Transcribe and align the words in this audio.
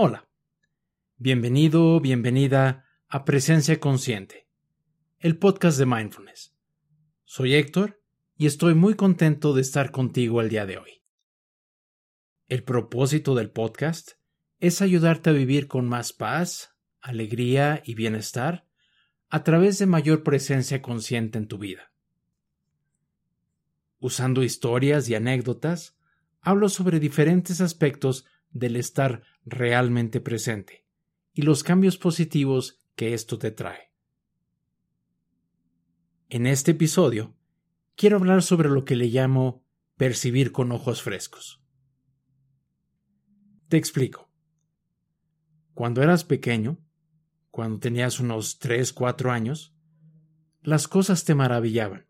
Hola. 0.00 0.28
Bienvenido, 1.16 1.98
bienvenida 1.98 2.84
a 3.08 3.24
Presencia 3.24 3.80
Consciente, 3.80 4.46
el 5.18 5.38
podcast 5.38 5.76
de 5.76 5.86
Mindfulness. 5.86 6.54
Soy 7.24 7.56
Héctor 7.56 8.00
y 8.36 8.46
estoy 8.46 8.74
muy 8.74 8.94
contento 8.94 9.54
de 9.54 9.62
estar 9.62 9.90
contigo 9.90 10.40
el 10.40 10.50
día 10.50 10.66
de 10.66 10.78
hoy. 10.78 11.02
El 12.46 12.62
propósito 12.62 13.34
del 13.34 13.50
podcast 13.50 14.12
es 14.60 14.82
ayudarte 14.82 15.30
a 15.30 15.32
vivir 15.32 15.66
con 15.66 15.88
más 15.88 16.12
paz, 16.12 16.76
alegría 17.00 17.82
y 17.84 17.96
bienestar 17.96 18.68
a 19.28 19.42
través 19.42 19.80
de 19.80 19.86
mayor 19.86 20.22
presencia 20.22 20.80
consciente 20.80 21.38
en 21.38 21.48
tu 21.48 21.58
vida. 21.58 21.90
Usando 23.98 24.44
historias 24.44 25.08
y 25.08 25.16
anécdotas, 25.16 25.98
hablo 26.40 26.68
sobre 26.68 27.00
diferentes 27.00 27.60
aspectos 27.60 28.26
del 28.50 28.76
estar 28.76 29.22
realmente 29.44 30.20
presente 30.20 30.84
y 31.32 31.42
los 31.42 31.62
cambios 31.62 31.98
positivos 31.98 32.80
que 32.94 33.14
esto 33.14 33.38
te 33.38 33.50
trae. 33.50 33.92
En 36.28 36.46
este 36.46 36.72
episodio, 36.72 37.34
quiero 37.94 38.16
hablar 38.16 38.42
sobre 38.42 38.68
lo 38.68 38.84
que 38.84 38.96
le 38.96 39.06
llamo 39.06 39.64
percibir 39.96 40.52
con 40.52 40.72
ojos 40.72 41.02
frescos. 41.02 41.62
Te 43.68 43.76
explico. 43.76 44.30
Cuando 45.74 46.02
eras 46.02 46.24
pequeño, 46.24 46.78
cuando 47.50 47.78
tenías 47.78 48.20
unos 48.20 48.58
3, 48.58 48.92
4 48.92 49.30
años, 49.30 49.74
las 50.62 50.88
cosas 50.88 51.24
te 51.24 51.34
maravillaban. 51.34 52.06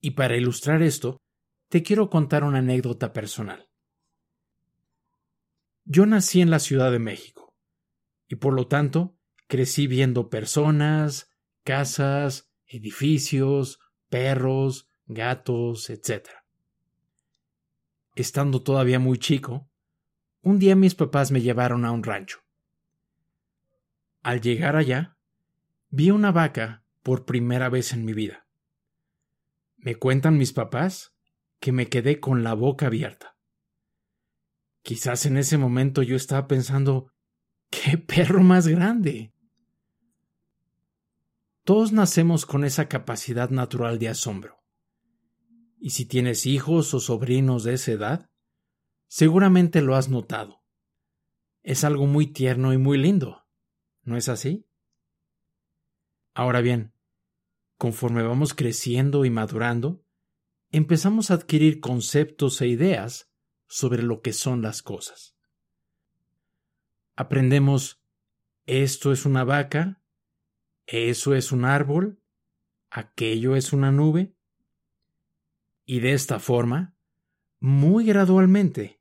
Y 0.00 0.12
para 0.12 0.36
ilustrar 0.36 0.82
esto, 0.82 1.20
te 1.68 1.82
quiero 1.82 2.08
contar 2.08 2.44
una 2.44 2.58
anécdota 2.58 3.12
personal. 3.12 3.68
Yo 5.90 6.04
nací 6.04 6.42
en 6.42 6.50
la 6.50 6.58
Ciudad 6.58 6.92
de 6.92 6.98
México 6.98 7.56
y 8.28 8.34
por 8.34 8.52
lo 8.52 8.66
tanto 8.66 9.16
crecí 9.46 9.86
viendo 9.86 10.28
personas, 10.28 11.34
casas, 11.64 12.52
edificios, 12.66 13.80
perros, 14.10 14.90
gatos, 15.06 15.88
etc. 15.88 16.28
Estando 18.14 18.62
todavía 18.62 18.98
muy 18.98 19.16
chico, 19.16 19.70
un 20.42 20.58
día 20.58 20.76
mis 20.76 20.94
papás 20.94 21.30
me 21.30 21.40
llevaron 21.40 21.86
a 21.86 21.92
un 21.92 22.02
rancho. 22.02 22.40
Al 24.22 24.42
llegar 24.42 24.76
allá, 24.76 25.16
vi 25.88 26.10
una 26.10 26.32
vaca 26.32 26.84
por 27.02 27.24
primera 27.24 27.70
vez 27.70 27.94
en 27.94 28.04
mi 28.04 28.12
vida. 28.12 28.46
Me 29.78 29.94
cuentan 29.94 30.36
mis 30.36 30.52
papás 30.52 31.16
que 31.60 31.72
me 31.72 31.88
quedé 31.88 32.20
con 32.20 32.44
la 32.44 32.52
boca 32.52 32.88
abierta. 32.88 33.37
Quizás 34.88 35.26
en 35.26 35.36
ese 35.36 35.58
momento 35.58 36.02
yo 36.02 36.16
estaba 36.16 36.48
pensando, 36.48 37.12
¡qué 37.68 37.98
perro 37.98 38.42
más 38.42 38.66
grande! 38.66 39.34
Todos 41.62 41.92
nacemos 41.92 42.46
con 42.46 42.64
esa 42.64 42.88
capacidad 42.88 43.50
natural 43.50 43.98
de 43.98 44.08
asombro. 44.08 44.64
Y 45.76 45.90
si 45.90 46.06
tienes 46.06 46.46
hijos 46.46 46.94
o 46.94 47.00
sobrinos 47.00 47.64
de 47.64 47.74
esa 47.74 47.92
edad, 47.92 48.30
seguramente 49.08 49.82
lo 49.82 49.94
has 49.94 50.08
notado. 50.08 50.64
Es 51.62 51.84
algo 51.84 52.06
muy 52.06 52.26
tierno 52.26 52.72
y 52.72 52.78
muy 52.78 52.96
lindo, 52.96 53.44
¿no 54.04 54.16
es 54.16 54.30
así? 54.30 54.70
Ahora 56.32 56.62
bien, 56.62 56.94
conforme 57.76 58.22
vamos 58.22 58.54
creciendo 58.54 59.26
y 59.26 59.30
madurando, 59.30 60.02
empezamos 60.70 61.30
a 61.30 61.34
adquirir 61.34 61.78
conceptos 61.80 62.62
e 62.62 62.68
ideas 62.68 63.27
sobre 63.68 64.02
lo 64.02 64.22
que 64.22 64.32
son 64.32 64.62
las 64.62 64.82
cosas. 64.82 65.36
Aprendemos 67.14 68.02
esto 68.66 69.12
es 69.12 69.24
una 69.24 69.44
vaca, 69.44 70.02
eso 70.86 71.34
es 71.34 71.52
un 71.52 71.64
árbol, 71.64 72.20
aquello 72.90 73.56
es 73.56 73.72
una 73.72 73.92
nube, 73.92 74.34
y 75.84 76.00
de 76.00 76.12
esta 76.12 76.38
forma, 76.38 76.94
muy 77.60 78.04
gradualmente, 78.04 79.00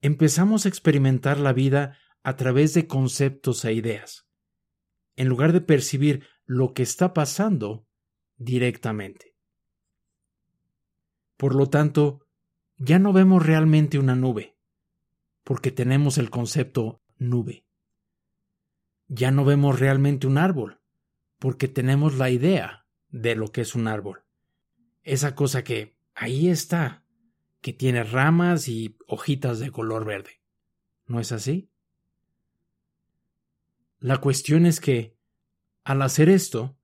empezamos 0.00 0.64
a 0.64 0.68
experimentar 0.68 1.38
la 1.38 1.52
vida 1.52 1.96
a 2.22 2.36
través 2.36 2.74
de 2.74 2.86
conceptos 2.86 3.64
e 3.64 3.72
ideas, 3.72 4.28
en 5.16 5.28
lugar 5.28 5.52
de 5.52 5.60
percibir 5.60 6.26
lo 6.44 6.74
que 6.74 6.82
está 6.82 7.14
pasando 7.14 7.86
directamente. 8.36 9.36
Por 11.36 11.54
lo 11.54 11.68
tanto, 11.68 12.27
ya 12.78 13.00
no 13.00 13.12
vemos 13.12 13.44
realmente 13.44 13.98
una 13.98 14.14
nube, 14.14 14.56
porque 15.42 15.72
tenemos 15.72 16.16
el 16.16 16.30
concepto 16.30 17.02
nube. 17.18 17.66
Ya 19.08 19.30
no 19.30 19.44
vemos 19.44 19.80
realmente 19.80 20.26
un 20.26 20.38
árbol, 20.38 20.80
porque 21.38 21.66
tenemos 21.66 22.16
la 22.16 22.30
idea 22.30 22.86
de 23.08 23.34
lo 23.34 23.50
que 23.50 23.62
es 23.62 23.74
un 23.74 23.88
árbol. 23.88 24.24
Esa 25.02 25.34
cosa 25.34 25.64
que 25.64 25.96
ahí 26.14 26.48
está, 26.48 27.04
que 27.60 27.72
tiene 27.72 28.04
ramas 28.04 28.68
y 28.68 28.96
hojitas 29.08 29.58
de 29.58 29.72
color 29.72 30.04
verde. 30.04 30.40
¿No 31.06 31.18
es 31.18 31.32
así? 31.32 31.70
La 33.98 34.18
cuestión 34.18 34.66
es 34.66 34.80
que, 34.80 35.16
al 35.82 36.02
hacer 36.02 36.28
esto, 36.28 36.76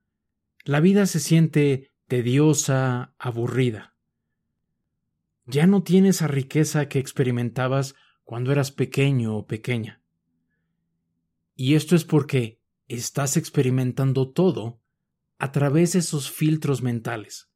la 0.65 0.81
vida 0.81 1.07
se 1.07 1.21
siente 1.21 1.93
tediosa, 2.09 3.15
aburrida 3.19 3.94
ya 5.47 5.67
no 5.67 5.83
tiene 5.83 6.11
esa 6.11 6.27
riqueza 6.27 6.89
que 6.89 6.99
experimentabas 6.99 7.95
cuando 8.25 8.53
eras 8.53 8.71
pequeño 8.73 9.37
o 9.37 9.47
pequeña. 9.47 10.03
Y 11.55 11.75
esto 11.75 11.95
es 11.95 12.05
porque 12.05 12.61
estás 12.89 13.37
experimentando 13.37 14.31
todo 14.31 14.81
a 15.39 15.53
través 15.53 15.93
de 15.93 15.99
esos 16.01 16.31
filtros 16.31 16.83
mentales, 16.83 17.51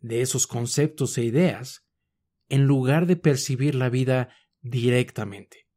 de 0.00 0.22
esos 0.22 0.46
conceptos 0.46 1.18
e 1.18 1.24
ideas, 1.24 1.86
en 2.48 2.64
lugar 2.64 3.06
de 3.06 3.16
percibir 3.16 3.74
la 3.74 3.90
vida 3.90 4.30
directamente. 4.60 5.68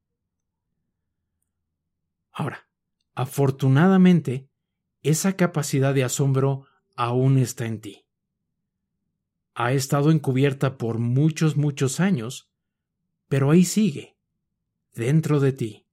Ahora, 2.31 2.69
afortunadamente, 3.13 4.49
esa 5.01 5.35
capacidad 5.35 5.93
de 5.93 6.05
asombro 6.05 6.65
aún 6.95 7.37
está 7.37 7.65
en 7.65 7.81
ti 7.81 8.00
ha 9.63 9.73
estado 9.73 10.11
encubierta 10.11 10.77
por 10.77 10.97
muchos, 10.97 11.57
muchos 11.57 11.99
años, 11.99 12.49
pero 13.27 13.51
ahí 13.51 13.63
sigue, 13.63 14.17
dentro 14.93 15.39
de 15.39 15.53
ti. 15.53 15.87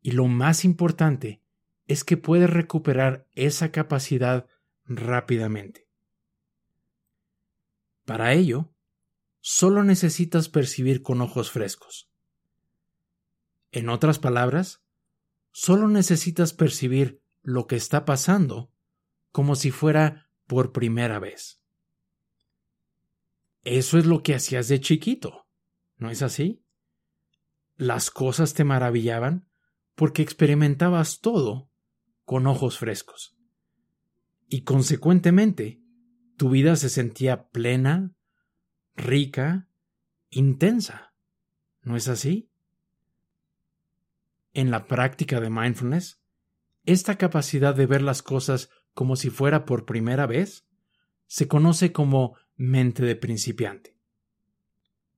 Y 0.00 0.12
lo 0.12 0.26
más 0.26 0.64
importante 0.64 1.42
es 1.86 2.04
que 2.04 2.16
puedes 2.16 2.48
recuperar 2.48 3.26
esa 3.34 3.72
capacidad 3.72 4.46
rápidamente. 4.84 5.86
Para 8.04 8.32
ello, 8.32 8.72
solo 9.40 9.82
necesitas 9.84 10.48
percibir 10.48 11.02
con 11.02 11.20
ojos 11.20 11.50
frescos. 11.50 12.08
En 13.72 13.88
otras 13.88 14.18
palabras, 14.18 14.82
solo 15.50 15.88
necesitas 15.88 16.52
percibir 16.52 17.20
lo 17.42 17.66
que 17.66 17.76
está 17.76 18.04
pasando 18.04 18.70
como 19.30 19.56
si 19.56 19.70
fuera 19.70 20.30
por 20.46 20.72
primera 20.72 21.18
vez. 21.18 21.60
Eso 23.66 23.98
es 23.98 24.06
lo 24.06 24.22
que 24.22 24.32
hacías 24.32 24.68
de 24.68 24.80
chiquito, 24.80 25.48
¿no 25.96 26.08
es 26.08 26.22
así? 26.22 26.62
Las 27.74 28.12
cosas 28.12 28.54
te 28.54 28.62
maravillaban 28.62 29.48
porque 29.96 30.22
experimentabas 30.22 31.18
todo 31.18 31.68
con 32.24 32.46
ojos 32.46 32.78
frescos. 32.78 33.36
Y 34.48 34.62
consecuentemente, 34.62 35.82
tu 36.36 36.48
vida 36.50 36.76
se 36.76 36.88
sentía 36.88 37.48
plena, 37.48 38.14
rica, 38.94 39.68
intensa. 40.30 41.12
¿No 41.82 41.96
es 41.96 42.06
así? 42.06 42.48
En 44.52 44.70
la 44.70 44.86
práctica 44.86 45.40
de 45.40 45.50
mindfulness, 45.50 46.22
esta 46.84 47.18
capacidad 47.18 47.74
de 47.74 47.86
ver 47.86 48.02
las 48.02 48.22
cosas 48.22 48.70
como 48.94 49.16
si 49.16 49.28
fuera 49.28 49.64
por 49.64 49.86
primera 49.86 50.26
vez 50.26 50.68
se 51.26 51.48
conoce 51.48 51.90
como 51.90 52.36
mente 52.56 53.04
de 53.04 53.16
principiante. 53.16 53.96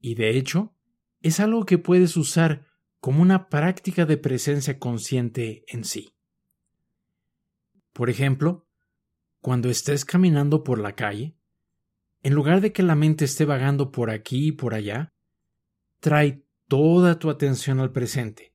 Y 0.01 0.15
de 0.15 0.37
hecho, 0.37 0.75
es 1.21 1.41
algo 1.41 1.65
que 1.65 1.79
puedes 1.79 2.17
usar 2.17 2.67
como 3.01 3.23
una 3.23 3.49
práctica 3.49 4.07
de 4.07 4.17
presencia 4.17 4.79
consciente 4.79 5.65
en 5.69 5.85
sí. 5.85 6.15
Por 7.93 8.11
ejemplo, 8.11 8.69
cuando 9.41 9.71
estés 9.71 10.05
caminando 10.05 10.65
por 10.65 10.79
la 10.79 10.95
calle, 10.95 11.37
en 12.23 12.35
lugar 12.35 12.61
de 12.61 12.73
que 12.73 12.83
la 12.83 12.97
mente 12.97 13.25
esté 13.25 13.45
vagando 13.45 13.93
por 13.93 14.11
aquí 14.11 14.49
y 14.49 14.53
por 14.53 14.75
allá, 14.75 15.15
trae 16.01 16.45
toda 16.67 17.19
tu 17.19 17.31
atención 17.31 17.81
al 17.81 17.93
presente. 17.93 18.55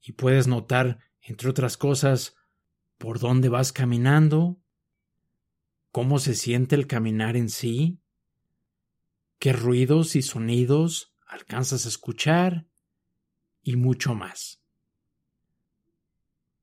Y 0.00 0.12
puedes 0.12 0.46
notar, 0.46 0.98
entre 1.20 1.50
otras 1.50 1.76
cosas, 1.76 2.36
por 2.98 3.18
dónde 3.18 3.48
vas 3.48 3.72
caminando, 3.72 4.61
cómo 5.92 6.18
se 6.18 6.34
siente 6.34 6.74
el 6.74 6.86
caminar 6.86 7.36
en 7.36 7.50
sí, 7.50 8.00
qué 9.38 9.52
ruidos 9.52 10.16
y 10.16 10.22
sonidos 10.22 11.14
alcanzas 11.26 11.84
a 11.84 11.88
escuchar 11.88 12.66
y 13.62 13.76
mucho 13.76 14.14
más. 14.14 14.62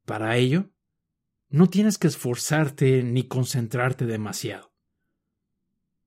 Para 0.05 0.35
ello, 0.37 0.71
no 1.47 1.69
tienes 1.69 1.97
que 1.97 2.07
esforzarte 2.07 3.03
ni 3.03 3.27
concentrarte 3.27 4.05
demasiado. 4.05 4.73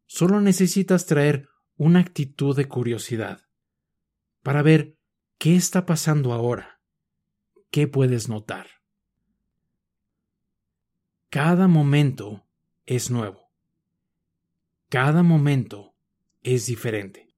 Solo 0.07 0.41
necesitas 0.41 1.07
traer 1.07 1.49
una 1.77 2.01
actitud 2.01 2.57
de 2.57 2.67
curiosidad 2.69 3.49
para 4.43 4.63
ver 4.63 4.99
qué 5.39 5.55
está 5.55 5.87
pasando 5.87 6.33
ahora, 6.33 6.81
qué 7.71 7.87
puedes 7.87 8.29
notar. 8.29 8.67
Cada 11.31 11.69
momento 11.69 12.45
es 12.87 13.11
nuevo. 13.11 13.50
Cada 14.88 15.23
momento 15.23 15.94
es 16.43 16.67
diferente. 16.67 17.34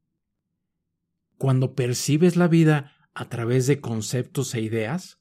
Cuando 1.38 1.74
percibes 1.74 2.36
la 2.36 2.48
vida 2.48 2.92
a 3.14 3.28
través 3.28 3.66
de 3.66 3.80
conceptos 3.80 4.54
e 4.54 4.60
ideas, 4.60 5.20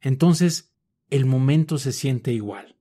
entonces 0.00 0.72
el 1.10 1.26
momento 1.26 1.78
se 1.78 1.92
siente 1.92 2.32
igual. 2.32 2.76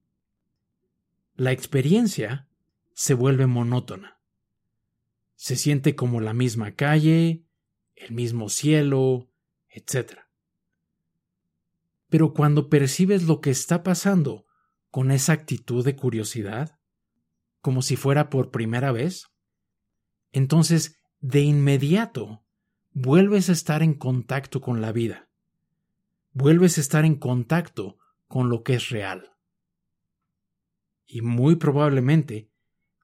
La 1.35 1.51
experiencia 1.51 2.47
se 2.93 3.13
vuelve 3.13 3.47
monótona. 3.47 4.19
Se 5.35 5.55
siente 5.55 5.95
como 5.95 6.21
la 6.21 6.33
misma 6.33 6.75
calle, 6.75 7.43
el 7.95 8.11
mismo 8.11 8.49
cielo, 8.49 9.29
etc. 9.69 10.19
Pero 12.09 12.33
cuando 12.33 12.69
percibes 12.69 13.23
lo 13.23 13.41
que 13.41 13.49
está 13.49 13.83
pasando 13.83 14.45
con 14.91 15.09
esa 15.11 15.33
actitud 15.33 15.83
de 15.83 15.95
curiosidad, 15.95 16.77
como 17.61 17.81
si 17.81 17.95
fuera 17.95 18.29
por 18.29 18.51
primera 18.51 18.91
vez, 18.91 19.27
entonces 20.31 21.01
de 21.19 21.41
inmediato 21.41 22.43
vuelves 22.91 23.49
a 23.49 23.53
estar 23.53 23.83
en 23.83 23.93
contacto 23.93 24.59
con 24.61 24.81
la 24.81 24.91
vida. 24.91 25.29
Vuelves 26.33 26.77
a 26.77 26.81
estar 26.81 27.05
en 27.05 27.15
contacto 27.15 27.97
con 28.27 28.49
lo 28.49 28.63
que 28.63 28.75
es 28.75 28.89
real. 28.89 29.31
Y 31.05 31.21
muy 31.21 31.55
probablemente 31.55 32.49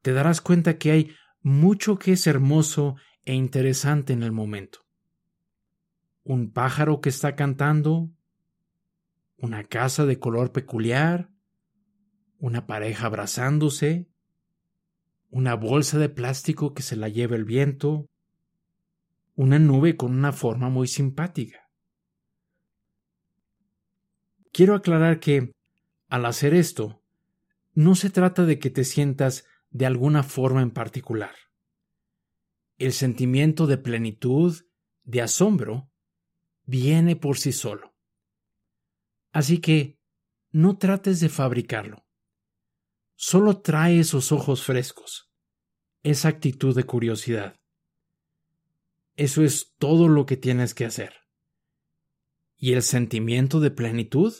te 0.01 0.13
darás 0.13 0.41
cuenta 0.41 0.77
que 0.77 0.91
hay 0.91 1.15
mucho 1.41 1.97
que 1.97 2.13
es 2.13 2.27
hermoso 2.27 2.95
e 3.23 3.33
interesante 3.33 4.13
en 4.13 4.23
el 4.23 4.31
momento. 4.31 4.85
Un 6.23 6.51
pájaro 6.51 6.99
que 6.99 7.09
está 7.09 7.35
cantando, 7.35 8.09
una 9.37 9.63
casa 9.65 10.05
de 10.05 10.19
color 10.19 10.51
peculiar, 10.51 11.29
una 12.39 12.67
pareja 12.67 13.07
abrazándose, 13.07 14.07
una 15.29 15.55
bolsa 15.55 15.97
de 15.97 16.09
plástico 16.09 16.73
que 16.73 16.83
se 16.83 16.95
la 16.95 17.09
lleva 17.09 17.35
el 17.35 17.45
viento, 17.45 18.09
una 19.35 19.59
nube 19.59 19.97
con 19.97 20.13
una 20.13 20.31
forma 20.31 20.69
muy 20.69 20.87
simpática. 20.87 21.69
Quiero 24.51 24.73
aclarar 24.73 25.19
que, 25.19 25.53
al 26.09 26.25
hacer 26.25 26.53
esto, 26.53 27.03
no 27.73 27.93
se 27.93 28.09
trata 28.09 28.45
de 28.45 28.57
que 28.57 28.71
te 28.71 28.83
sientas 28.83 29.45
de 29.69 29.85
alguna 29.85 30.23
forma 30.23 30.61
en 30.61 30.71
particular. 30.71 31.35
El 32.79 32.93
sentimiento 32.93 33.67
de 33.67 33.77
plenitud, 33.77 34.65
de 35.03 35.21
asombro, 35.21 35.91
viene 36.65 37.15
por 37.15 37.37
sí 37.37 37.51
solo. 37.51 37.95
Así 39.31 39.59
que 39.59 39.99
no 40.51 40.77
trates 40.77 41.19
de 41.19 41.29
fabricarlo. 41.29 42.06
Solo 43.19 43.61
trae 43.61 43.99
esos 43.99 44.31
ojos 44.31 44.63
frescos, 44.63 45.31
esa 46.03 46.29
actitud 46.29 46.75
de 46.75 46.83
curiosidad. 46.83 47.55
Eso 49.15 49.43
es 49.43 49.73
todo 49.79 50.07
lo 50.07 50.27
que 50.27 50.37
tienes 50.37 50.75
que 50.75 50.85
hacer. 50.85 51.15
Y 52.57 52.73
el 52.73 52.83
sentimiento 52.83 53.59
de 53.59 53.71
plenitud 53.71 54.35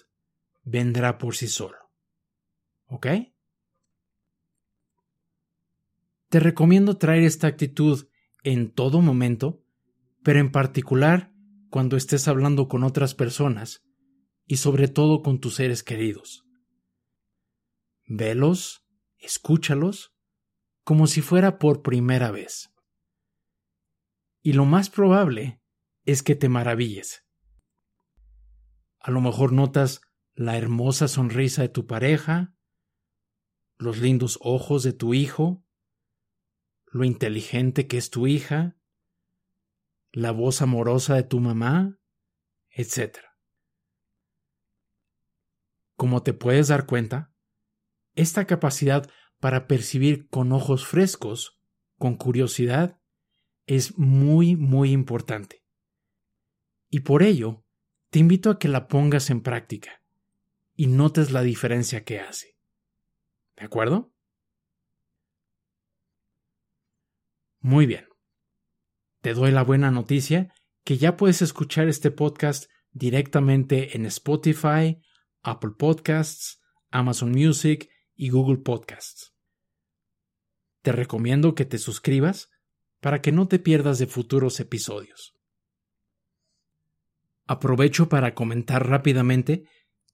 vendrá 0.64 1.18
por 1.18 1.36
sí 1.36 1.48
solo. 1.48 1.78
¿Ok? 2.86 3.08
Te 6.30 6.40
recomiendo 6.40 6.98
traer 6.98 7.24
esta 7.24 7.48
actitud 7.48 8.08
en 8.44 8.72
todo 8.72 9.02
momento, 9.02 9.66
pero 10.22 10.40
en 10.40 10.52
particular 10.52 11.34
cuando 11.72 11.98
estés 11.98 12.28
hablando 12.28 12.68
con 12.68 12.84
otras 12.84 13.16
personas 13.16 13.84
y 14.46 14.58
sobre 14.58 14.88
todo 14.88 15.24
con 15.24 15.40
tus 15.40 15.56
seres 15.56 15.82
queridos. 15.82 16.47
Velos, 18.08 18.88
escúchalos, 19.18 20.16
como 20.84 21.08
si 21.08 21.22
fuera 21.22 21.60
por 21.60 21.82
primera 21.82 22.32
vez. 22.32 22.74
Y 24.42 24.54
lo 24.54 24.66
más 24.66 24.90
probable 24.90 25.62
es 26.06 26.24
que 26.24 26.36
te 26.36 26.48
maravilles. 26.48 27.26
A 29.00 29.12
lo 29.12 29.20
mejor 29.20 29.52
notas 29.52 30.02
la 30.34 30.58
hermosa 30.58 31.10
sonrisa 31.10 31.64
de 31.64 31.70
tu 31.70 31.86
pareja, 31.86 32.56
los 33.78 33.98
lindos 33.98 34.40
ojos 34.42 34.84
de 34.84 34.94
tu 34.94 35.14
hijo, 35.14 35.66
lo 36.86 37.04
inteligente 37.04 37.88
que 37.88 37.98
es 37.98 38.10
tu 38.10 38.26
hija, 38.26 38.78
la 40.14 40.32
voz 40.32 40.62
amorosa 40.62 41.16
de 41.16 41.24
tu 41.24 41.42
mamá, 41.42 42.00
etc. 42.70 43.18
Como 45.96 46.24
te 46.24 46.34
puedes 46.34 46.70
dar 46.70 46.86
cuenta, 46.86 47.34
esta 48.18 48.46
capacidad 48.46 49.10
para 49.40 49.68
percibir 49.68 50.28
con 50.28 50.52
ojos 50.52 50.86
frescos, 50.86 51.62
con 51.98 52.18
curiosidad, 52.18 53.00
es 53.68 53.98
muy, 53.98 54.56
muy 54.56 54.92
importante. 54.92 55.64
Y 56.90 57.02
por 57.02 57.22
ello, 57.24 57.64
te 58.10 58.20
invito 58.20 58.50
a 58.50 58.60
que 58.60 58.68
la 58.68 58.88
pongas 58.88 59.30
en 59.30 59.42
práctica 59.42 60.02
y 60.76 60.88
notes 60.88 61.32
la 61.32 61.44
diferencia 61.44 62.04
que 62.04 62.20
hace. 62.20 62.58
¿De 63.56 63.66
acuerdo? 63.66 64.14
Muy 67.60 67.86
bien. 67.86 68.08
Te 69.22 69.34
doy 69.34 69.52
la 69.52 69.64
buena 69.64 69.92
noticia 69.92 70.54
que 70.84 70.98
ya 70.98 71.18
puedes 71.18 71.42
escuchar 71.42 71.88
este 71.88 72.12
podcast 72.12 72.72
directamente 72.92 73.96
en 73.96 74.06
Spotify, 74.06 75.02
Apple 75.42 75.72
Podcasts, 75.78 76.62
Amazon 76.90 77.32
Music 77.32 77.90
y 78.18 78.30
Google 78.30 78.58
Podcasts. 78.58 79.34
Te 80.82 80.92
recomiendo 80.92 81.56
que 81.56 81.66
te 81.66 81.78
suscribas 81.78 82.50
para 83.00 83.22
que 83.22 83.32
no 83.32 83.48
te 83.48 83.60
pierdas 83.60 84.00
de 84.00 84.08
futuros 84.08 84.60
episodios. 84.60 85.36
Aprovecho 87.46 88.10
para 88.10 88.34
comentar 88.34 88.90
rápidamente 88.90 89.64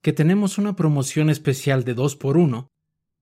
que 0.01 0.13
tenemos 0.13 0.57
una 0.57 0.75
promoción 0.75 1.29
especial 1.29 1.83
de 1.85 1.95
2x1 1.95 2.69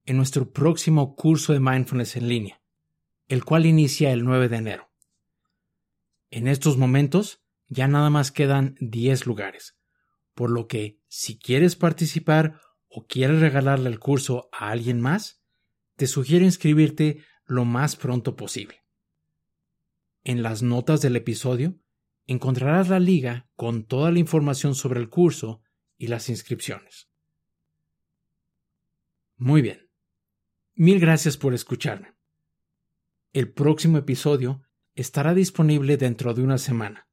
en 0.06 0.18
nuestro 0.18 0.52
próximo 0.52 1.16
curso 1.16 1.54
de 1.54 1.60
mindfulness 1.60 2.16
en 2.16 2.28
línea, 2.28 2.62
el 3.28 3.46
cual 3.46 3.66
inicia 3.66 4.12
el 4.12 4.26
9 4.26 4.50
de 4.50 4.58
enero. 4.58 4.92
En 6.32 6.48
estos 6.48 6.78
momentos 6.78 7.42
ya 7.68 7.88
nada 7.88 8.10
más 8.10 8.32
quedan 8.32 8.76
10 8.80 9.28
lugares, 9.28 9.78
por 10.34 10.50
lo 10.50 10.68
que 10.68 11.00
si 11.08 11.38
quieres 11.38 11.76
participar 11.76 12.60
o 12.92 13.08
quieres 13.08 13.40
regalarle 13.40 13.90
el 13.90 14.00
curso 14.00 14.50
a 14.52 14.70
alguien 14.70 15.00
más, 15.00 15.42
te 15.96 16.08
sugiero 16.08 16.44
inscribirte 16.44 17.24
lo 17.46 17.64
más 17.64 17.96
pronto 17.96 18.36
posible. 18.36 18.84
En 20.24 20.44
las 20.44 20.62
notas 20.62 21.02
del 21.02 21.16
episodio 21.16 21.80
encontrarás 22.28 22.90
la 22.90 23.00
liga 23.00 23.50
con 23.56 23.86
toda 23.86 24.12
la 24.12 24.20
información 24.20 24.76
sobre 24.76 25.00
el 25.00 25.10
curso 25.10 25.62
y 25.98 26.08
las 26.08 26.30
inscripciones. 26.30 27.10
Muy 29.38 29.62
bien. 29.62 29.90
Mil 30.76 31.00
gracias 31.00 31.38
por 31.38 31.54
escucharme. 31.54 32.14
El 33.34 33.52
próximo 33.52 33.98
episodio 33.98 34.62
estará 34.96 35.34
disponible 35.34 35.98
dentro 35.98 36.34
de 36.34 36.44
una 36.44 36.58
semana, 36.58 37.08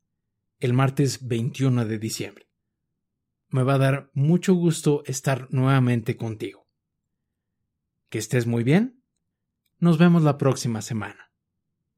el 0.58 0.72
martes 0.72 1.26
21 1.26 1.84
de 1.86 1.98
diciembre. 1.98 2.47
Me 3.50 3.62
va 3.62 3.74
a 3.74 3.78
dar 3.78 4.10
mucho 4.12 4.54
gusto 4.54 5.02
estar 5.06 5.48
nuevamente 5.50 6.16
contigo. 6.16 6.66
Que 8.10 8.18
estés 8.18 8.46
muy 8.46 8.62
bien. 8.62 9.02
Nos 9.78 9.98
vemos 9.98 10.22
la 10.22 10.38
próxima 10.38 10.82
semana. 10.82 11.27